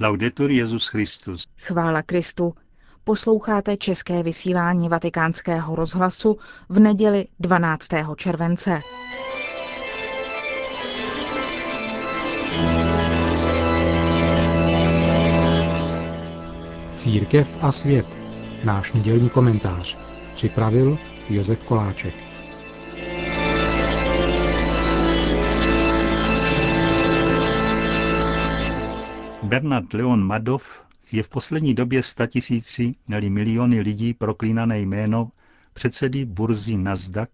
[0.00, 1.44] Laudetur Jezus Christus.
[1.60, 2.54] Chvála Kristu.
[3.04, 7.88] Posloucháte české vysílání Vatikánského rozhlasu v neděli 12.
[8.16, 8.80] července.
[16.94, 18.06] Církev a svět.
[18.64, 19.98] Náš nedělní komentář.
[20.34, 20.98] Připravil
[21.28, 22.31] Josef Koláček.
[29.52, 30.82] Bernard Leon Madoff
[31.12, 35.30] je v poslední době statisíci, neli miliony lidí proklínané jméno
[35.72, 37.28] předsedy burzy Nasdaq,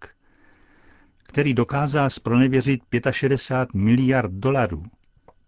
[1.22, 4.82] který dokázal spronevěřit 65 miliard dolarů.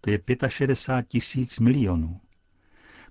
[0.01, 2.19] To je 65 tisíc milionů.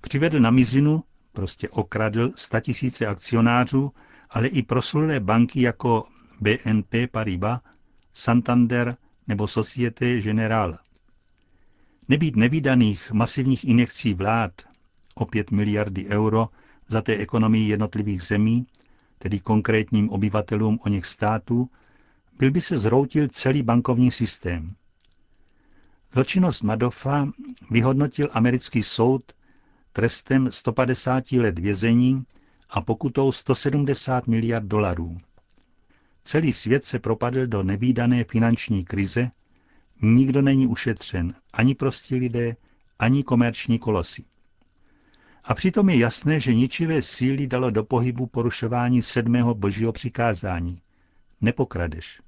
[0.00, 3.92] Přivedl na mizinu, prostě okradl statisíce akcionářů,
[4.30, 6.04] ale i proslulé banky jako
[6.40, 7.60] BNP Paribas,
[8.14, 8.96] Santander
[9.26, 10.78] nebo Societe Generale.
[12.10, 14.52] Nebýt nevýdaných masivních injekcí vlád
[15.14, 16.48] o 5 miliardy euro
[16.88, 18.66] za té ekonomii jednotlivých zemí,
[19.18, 21.70] tedy konkrétním obyvatelům o něch států,
[22.38, 24.74] byl by se zroutil celý bankovní systém.
[26.12, 27.28] Zločinnost Madoffa
[27.70, 29.32] vyhodnotil americký soud
[29.92, 32.24] trestem 150 let vězení
[32.70, 35.16] a pokutou 170 miliard dolarů.
[36.24, 39.30] Celý svět se propadl do nevýdané finanční krize,
[40.02, 42.56] Nikdo není ušetřen, ani prostí lidé,
[42.98, 44.24] ani komerční kolosy.
[45.44, 50.82] A přitom je jasné, že ničivé síly dalo do pohybu porušování sedmého božího přikázání.
[51.40, 52.20] Nepokradeš.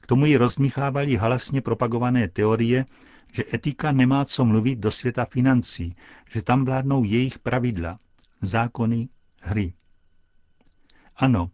[0.00, 2.84] K tomu ji rozmíchávaly halasně propagované teorie,
[3.32, 5.96] že etika nemá co mluvit do světa financí,
[6.30, 7.98] že tam vládnou jejich pravidla,
[8.40, 9.08] zákony,
[9.42, 9.72] hry.
[11.16, 11.50] Ano,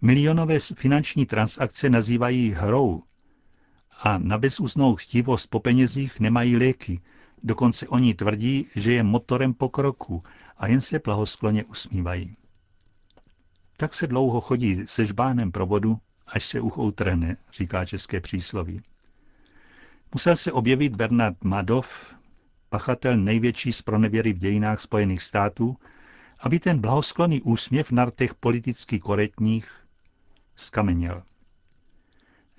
[0.00, 3.02] milionové finanční transakce nazývají hrou,
[4.04, 7.00] a na bezúznou chtivost po penězích nemají léky.
[7.42, 10.22] Dokonce oni tvrdí, že je motorem pokroku
[10.56, 12.36] a jen se blahoskloně usmívají.
[13.76, 18.82] Tak se dlouho chodí se žbánem pro vodu, až se ucho utrhne, říká české přísloví.
[20.14, 22.14] Musel se objevit Bernard Madoff,
[22.68, 25.76] pachatel největší z pronevěry v dějinách Spojených států,
[26.40, 29.72] aby ten blahoskloný úsměv na rtech politicky korektních
[30.56, 31.22] skameněl.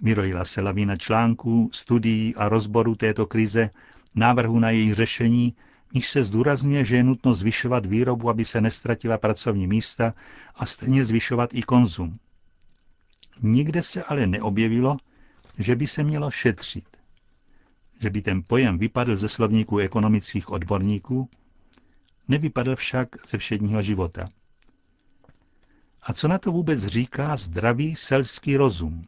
[0.04, 3.70] Vyrojila se lavína článků, studií a rozboru této krize,
[4.16, 5.56] návrhu na její řešení,
[5.94, 10.14] níž se zdůrazňuje, že je nutno zvyšovat výrobu, aby se nestratila pracovní místa
[10.56, 12.14] a stejně zvyšovat i konzum.
[13.42, 14.98] Nikde se ale neobjevilo,
[15.58, 16.98] že by se mělo šetřit.
[18.00, 21.30] Že by ten pojem vypadl ze slovníků ekonomických odborníků,
[22.28, 24.28] nevypadl však ze všedního života.
[26.02, 29.02] A co na to vůbec říká zdravý selský rozum?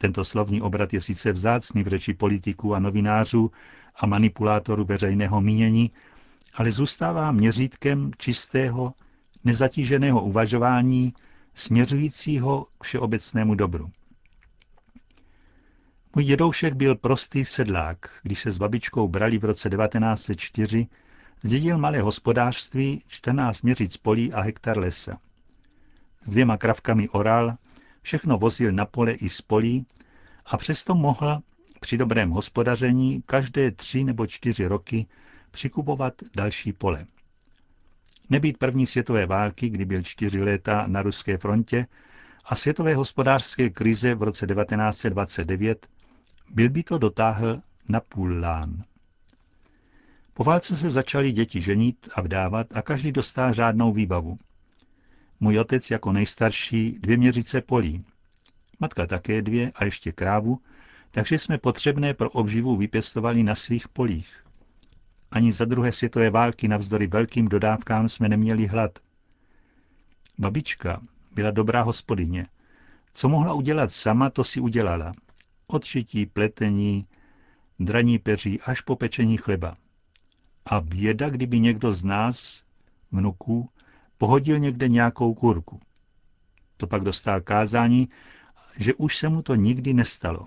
[0.00, 3.50] Tento slovní obrat je sice vzácný v řeči politiků a novinářů
[3.96, 5.90] a manipulátorů veřejného mínění,
[6.54, 8.94] ale zůstává měřítkem čistého,
[9.44, 11.14] nezatíženého uvažování
[11.54, 13.90] směřujícího k všeobecnému dobru.
[16.14, 18.10] Můj dědoušek byl prostý sedlák.
[18.22, 20.86] Když se s babičkou brali v roce 1904,
[21.42, 25.18] zdědil malé hospodářství, 14 měřic polí a hektar lesa.
[26.22, 27.56] S dvěma kravkami oral,
[28.06, 29.86] Všechno vozil na pole i z polí
[30.46, 31.42] a přesto mohl
[31.80, 35.06] při dobrém hospodaření každé tři nebo čtyři roky
[35.50, 37.06] přikupovat další pole.
[38.30, 41.86] Nebýt první světové války, kdy byl čtyři léta na ruské frontě,
[42.44, 45.86] a světové hospodářské krize v roce 1929,
[46.50, 48.84] byl by to dotáhl na půl lán.
[50.34, 54.36] Po válce se začali děti ženit a vdávat a každý dostal řádnou výbavu.
[55.40, 58.04] Můj otec jako nejstarší dvě měřice polí.
[58.80, 60.60] Matka také dvě a ještě krávu,
[61.10, 64.44] takže jsme potřebné pro obživu vypěstovali na svých polích.
[65.30, 68.98] Ani za druhé světové války navzdory velkým dodávkám jsme neměli hlad.
[70.38, 71.00] Babička
[71.32, 72.46] byla dobrá hospodyně.
[73.12, 75.12] Co mohla udělat sama, to si udělala.
[75.66, 77.06] Odšití, pletení,
[77.78, 79.74] draní peří až po pečení chleba.
[80.66, 82.64] A běda, kdyby někdo z nás,
[83.12, 83.70] vnuků,
[84.18, 85.80] pohodil někde nějakou kurku.
[86.76, 88.08] To pak dostal kázání,
[88.78, 90.46] že už se mu to nikdy nestalo.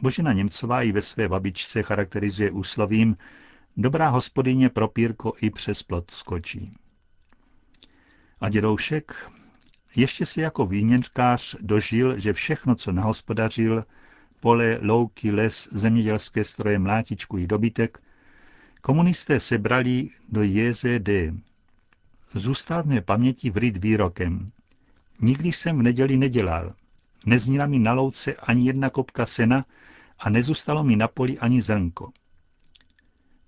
[0.00, 3.14] Božena Němcová i ve své babičce charakterizuje úslovím
[3.76, 6.72] dobrá hospodyně pro pírko i přes plot skočí.
[8.40, 9.30] A dědoušek
[9.96, 13.84] ještě si jako výměnkář dožil, že všechno, co nahospodařil,
[14.40, 18.02] pole, louky, les, zemědělské stroje, mlátičku i dobytek,
[18.80, 21.08] komunisté sebrali do JZD,
[22.30, 24.50] zůstal v mé paměti vryt výrokem.
[25.20, 26.74] Nikdy jsem v neděli nedělal.
[27.26, 29.64] Nezníla mi na louce ani jedna kopka sena
[30.18, 32.10] a nezůstalo mi na poli ani zrnko.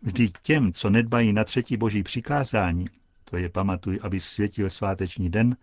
[0.03, 2.87] Vždyť těm, co nedbají na třetí boží přikázání,
[3.25, 5.57] to je pamatuj, aby světil sváteční den,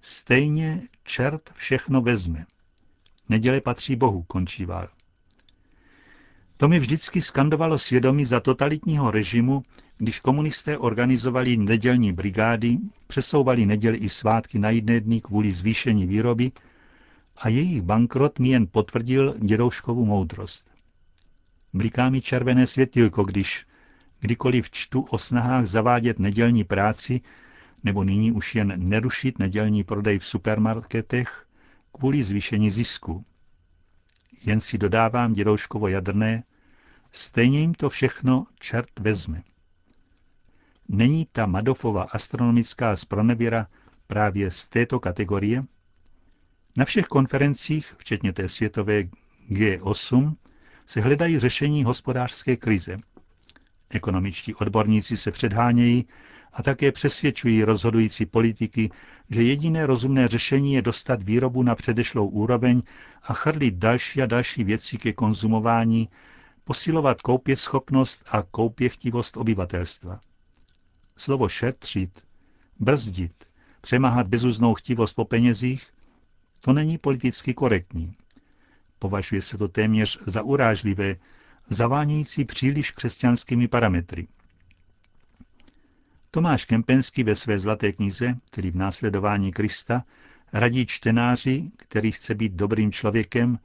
[0.00, 2.46] stejně čert všechno vezme.
[3.28, 4.66] Neděle patří Bohu, končí.
[6.60, 9.62] To mi vždycky skandovalo svědomí za totalitního režimu,
[9.98, 16.52] když komunisté organizovali nedělní brigády, přesouvali neděli i svátky na jedné dny kvůli zvýšení výroby
[17.36, 20.70] a jejich bankrot mi jen potvrdil dědouškovu moudrost.
[21.72, 23.66] Bliká mi červené světilko, když
[24.20, 27.20] kdykoliv čtu o snahách zavádět nedělní práci,
[27.84, 31.46] nebo nyní už jen nerušit nedělní prodej v supermarketech
[31.92, 33.24] kvůli zvýšení zisku.
[34.46, 36.42] Jen si dodávám dědouškovo jadrné,
[37.12, 39.42] stejně jim to všechno čert vezme.
[40.88, 43.66] Není ta Madofova astronomická spronevěra
[44.06, 45.64] právě z této kategorie?
[46.76, 49.02] Na všech konferencích, včetně té světové
[49.50, 50.34] G8,
[50.86, 52.96] se hledají řešení hospodářské krize.
[53.90, 56.04] Ekonomičtí odborníci se předhánějí
[56.52, 58.90] a také přesvědčují rozhodující politiky,
[59.30, 62.82] že jediné rozumné řešení je dostat výrobu na předešlou úroveň
[63.22, 66.08] a chrlit další a další věci ke konzumování,
[66.64, 70.20] posilovat koupěschopnost a koupěchtivost obyvatelstva.
[71.16, 72.26] Slovo šetřit,
[72.78, 73.44] brzdit,
[73.80, 75.90] přemáhat bezuznou chtivost po penězích,
[76.60, 78.14] to není politicky korektní.
[78.98, 81.16] Považuje se to téměř za urážlivé,
[81.70, 84.28] zavánějící příliš křesťanskými parametry.
[86.30, 90.04] Tomáš Kempenský ve své zlaté knize, tedy v následování Krista,
[90.52, 93.58] radí čtenáři, který chce být dobrým člověkem,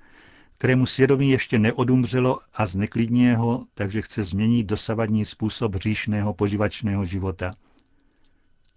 [0.57, 7.53] kterému svědomí ještě neodumřelo a zneklidňuje ho, takže chce změnit dosavadní způsob říšného poživačného života.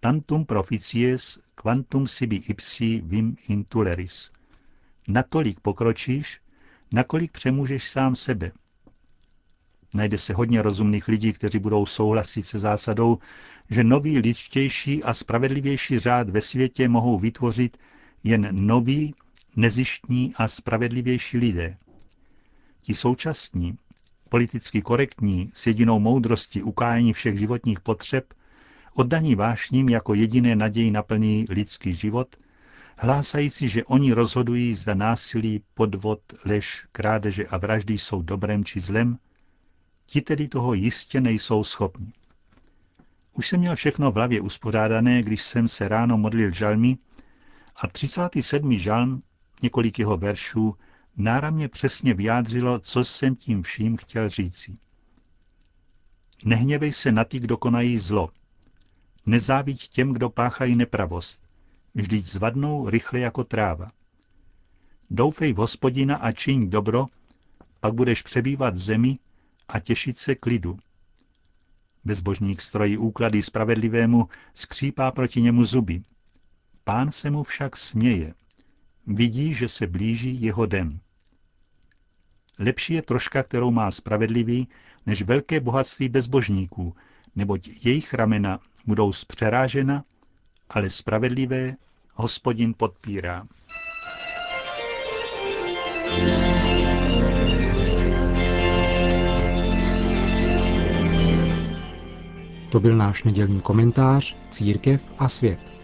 [0.00, 4.30] Tantum proficies quantum sibi ipsi vim intuleris.
[5.08, 6.40] Natolik pokročíš,
[6.92, 8.52] nakolik přemůžeš sám sebe.
[9.94, 13.18] Najde se hodně rozumných lidí, kteří budou souhlasit se zásadou,
[13.70, 17.76] že nový lidštější a spravedlivější řád ve světě mohou vytvořit
[18.24, 19.14] jen noví,
[19.56, 21.76] nezištní a spravedlivější lidé.
[22.80, 23.78] Ti současní,
[24.28, 28.34] politicky korektní, s jedinou moudrostí ukájení všech životních potřeb,
[28.94, 32.36] oddaní vášním jako jediné naději naplní lidský život,
[32.96, 39.18] hlásající, že oni rozhodují, zda násilí, podvod, lež, krádeže a vraždy jsou dobrem či zlem,
[40.06, 42.12] ti tedy toho jistě nejsou schopni.
[43.32, 46.98] Už jsem měl všechno v hlavě uspořádané, když jsem se ráno modlil žalmi
[47.76, 48.76] a 37.
[48.78, 49.22] žalm,
[49.62, 50.76] několik jeho veršů,
[51.16, 54.76] náramně přesně vyjádřilo, co jsem tím vším chtěl říci.
[56.44, 58.30] Nehněvej se na ty, kdo konají zlo.
[59.26, 61.42] Nezáviď těm, kdo páchají nepravost.
[61.94, 63.88] Vždyť zvadnou rychle jako tráva.
[65.10, 67.06] Doufej v hospodina a čiň dobro,
[67.80, 69.18] pak budeš přebývat v zemi
[69.68, 70.78] a těšit se klidu.
[72.04, 76.02] Bezbožník strojí úklady spravedlivému, skřípá proti němu zuby.
[76.84, 78.34] Pán se mu však směje.
[79.10, 81.00] Vidí, že se blíží jeho den.
[82.58, 84.68] Lepší je troška, kterou má spravedlivý,
[85.06, 86.96] než velké bohatství bezbožníků,
[87.36, 90.04] neboť jejich ramena budou zpřerážena,
[90.70, 91.76] ale spravedlivé
[92.14, 93.44] hospodin podpírá.
[102.70, 105.77] To byl náš nedělní komentář Církev a svět.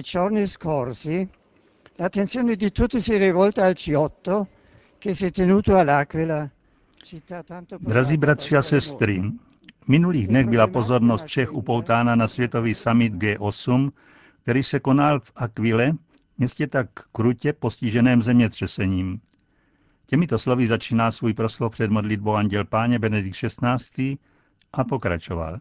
[0.00, 1.28] Nei giorni scorsi
[1.96, 4.46] l'attenzione di tutti si è rivolta al G8
[4.96, 6.50] che si è tenuto all'Aquila,
[7.80, 9.20] Drazí bratři a sestry,
[9.84, 13.90] v minulých dnech byla pozornost všech upoutána na světový summit G8,
[14.42, 15.92] který se konal v Aquile,
[16.38, 19.20] městě tak krutě postiženém zemětřesením.
[20.06, 24.18] Těmito slovy začíná svůj proslov před modlitbou Anděl Páně Benedikt XVI.
[24.72, 25.60] a pokračoval.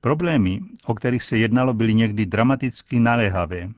[0.00, 3.68] Problémy, o kterých se jednalo, byly někdy dramaticky naléhavé.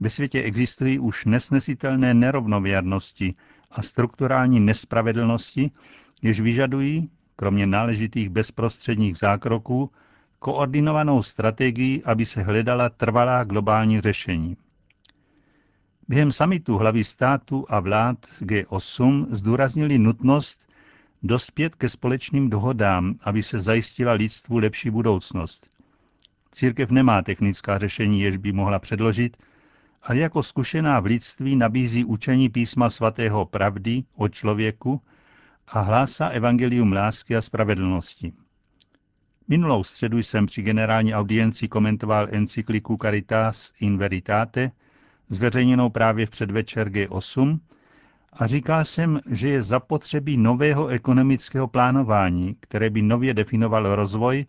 [0.00, 3.34] Ve světě existují už nesnesitelné nerovnověrnosti
[3.70, 5.70] a strukturální nespravedlnosti,
[6.22, 9.90] jež vyžadují, kromě náležitých bezprostředních zákroků,
[10.38, 14.56] koordinovanou strategii, aby se hledala trvalá globální řešení.
[16.08, 20.69] Během samitu hlavy státu a vlád G8 zdůraznili nutnost
[21.22, 25.66] dospět ke společným dohodám, aby se zajistila lidstvu lepší budoucnost.
[26.52, 29.36] Církev nemá technická řešení, jež by mohla předložit,
[30.02, 35.02] ale jako zkušená v lidství nabízí učení písma svatého pravdy o člověku
[35.68, 38.32] a hlásá evangelium lásky a spravedlnosti.
[39.48, 44.70] Minulou středu jsem při generální audienci komentoval encykliku Caritas in Veritate,
[45.28, 47.58] zveřejněnou právě v předvečer G8,
[48.32, 54.46] a říkal jsem, že je zapotřebí nového ekonomického plánování, které by nově definovalo rozvoj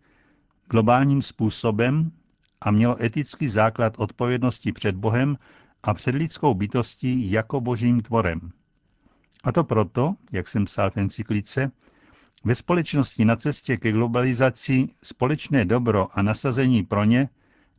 [0.69, 2.11] globálním způsobem
[2.61, 5.37] a mělo etický základ odpovědnosti před Bohem
[5.83, 8.51] a před lidskou bytostí jako božím tvorem.
[9.43, 11.71] A to proto, jak jsem psal v encyklice,
[12.43, 17.29] ve společnosti na cestě ke globalizaci společné dobro a nasazení pro ně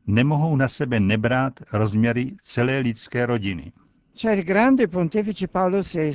[0.07, 3.73] nemohou na sebe nebrát rozměry celé lidské rodiny.
[4.15, 6.15] C'è il grande pontefice Paolo VI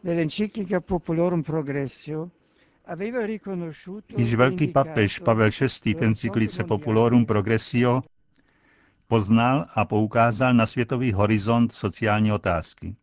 [0.00, 2.30] nell'enciclica Populorum Progressio
[2.86, 5.94] aveva riconosciuto Již velký papež Pavel VI.
[5.94, 8.02] v encyklice Populorum Progressio
[9.06, 12.96] poznal a poukázal na světový horizont sociální otázky.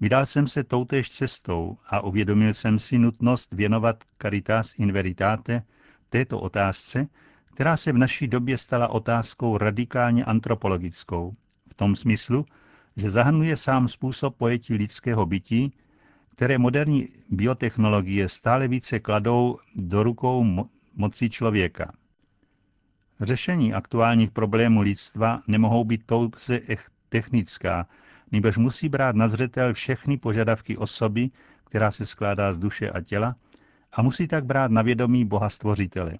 [0.00, 5.62] Vydal jsem se toutéž cestou a uvědomil jsem si nutnost věnovat Caritas in Veritate
[6.08, 7.06] této otázce,
[7.54, 11.34] která se v naší době stala otázkou radikálně antropologickou,
[11.70, 12.46] v tom smyslu,
[12.96, 15.72] že zahrnuje sám způsob pojetí lidského bytí,
[16.30, 21.92] které moderní biotechnologie stále více kladou do rukou mo- moci člověka.
[23.20, 26.60] Řešení aktuálních problémů lidstva nemohou být touze
[27.08, 27.86] technická,
[28.32, 31.30] nebož musí brát na zřetel všechny požadavky osoby,
[31.64, 33.36] která se skládá z duše a těla,
[33.92, 36.18] a musí tak brát na vědomí Boha Stvořitele.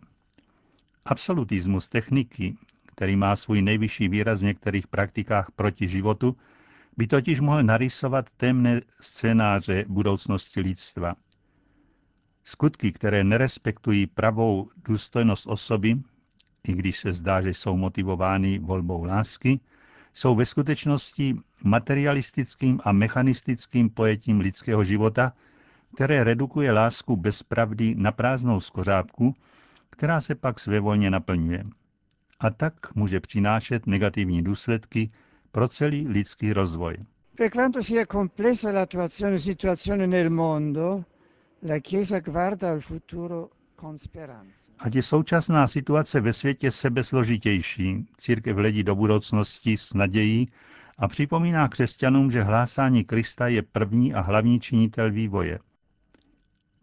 [1.07, 6.37] Absolutismus techniky, který má svůj nejvyšší výraz v některých praktikách proti životu,
[6.97, 11.14] by totiž mohl narysovat temné scénáře budoucnosti lidstva.
[12.44, 16.00] Skutky, které nerespektují pravou důstojnost osoby,
[16.68, 19.61] i když se zdá, že jsou motivovány volbou lásky,
[20.14, 25.32] jsou ve skutečnosti materialistickým a mechanistickým pojetím lidského života,
[25.94, 29.35] které redukuje lásku bez pravdy na prázdnou skořápku,
[29.90, 31.64] která se pak svévolně naplňuje.
[32.40, 35.11] A tak může přinášet negativní důsledky
[35.52, 36.97] pro celý lidský rozvoj.
[37.37, 41.04] Per quanto sia complessa l'attuazione situazione nel mondo,
[41.59, 44.71] la Chiesa guarda al futuro con speranza.
[44.78, 50.49] Ať je současná situace ve světě sebesložitější, církev hledí do budoucnosti s nadějí
[50.99, 55.59] a připomíná křesťanům, že hlásání Krista je první a hlavní činitel vývoje.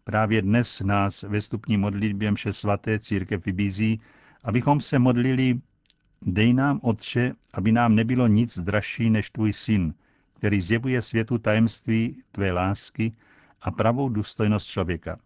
[0.04, 4.02] Právě dnes nás ve stupní modlitbě mše svaté církev vybízí,
[4.44, 5.62] abychom se modlili
[6.22, 9.94] Dej nám, Otče, aby nám nebylo nic dražší než tvůj syn,
[10.34, 13.14] který zjevuje světu tajemství tvé lásky
[13.62, 15.20] a pravou důstojnost člověka.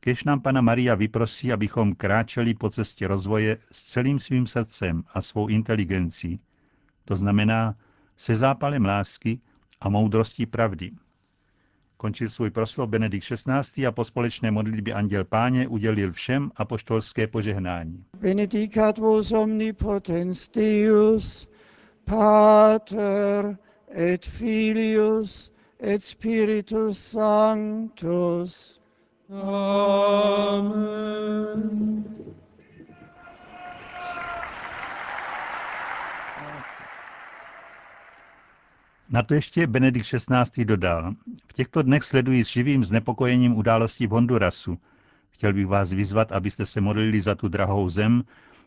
[0.00, 5.20] Kež nám Pana Maria vyprosí, abychom kráčeli po cestě rozvoje s celým svým srdcem a
[5.20, 6.40] svou inteligencí,
[7.04, 7.74] to znamená
[8.16, 9.40] se zápalem lásky
[9.80, 10.90] a moudrostí pravdy.
[12.00, 13.86] Končil svůj proslov Benedikt XVI.
[13.86, 18.04] a po společné modlitbě Anděl Páně udělil všem apoštolské požehnání.
[18.20, 21.48] Benedicat vos omnipotens Deus,
[22.04, 23.58] Pater
[23.96, 25.52] et Filius
[25.82, 28.80] et Spiritus Sanctus.
[29.42, 30.78] Amen.
[39.10, 40.64] Na to ještě Benedikt XVI.
[40.64, 41.14] dodal.
[41.46, 44.78] V těchto dnech sleduji s živým znepokojením událostí v Hondurasu.
[45.30, 48.22] Chtěl bych vás vyzvat, abyste se modlili za tu drahou zem,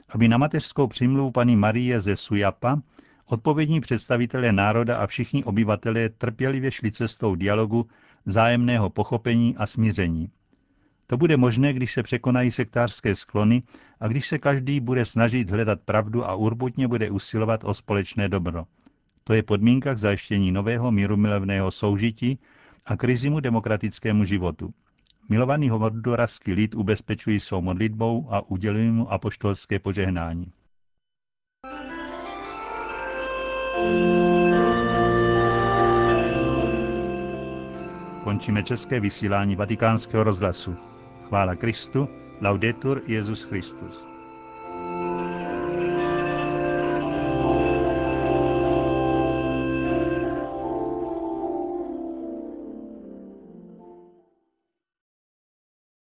[0.10, 2.81] aby na mateřskou přimluvu paní Marie ze Sujapa
[3.25, 7.88] odpovědní představitelé národa a všichni obyvatelé trpělivě šli cestou dialogu,
[8.25, 10.29] vzájemného pochopení a smíření.
[11.07, 13.62] To bude možné, když se překonají sektářské sklony
[14.00, 18.65] a když se každý bude snažit hledat pravdu a urbutně bude usilovat o společné dobro.
[19.31, 22.39] To je podmínka k zajištění nového mírumilovného soužití
[22.85, 24.73] a krizimu demokratickému životu.
[25.29, 30.51] Milovaný honduraský lid ubezpečují svou modlitbou a udělují mu apoštolské požehnání.
[38.23, 40.75] Končíme české vysílání vatikánského rozhlasu.
[41.27, 42.09] Chvála Kristu,
[42.41, 44.10] laudetur Jezus Christus.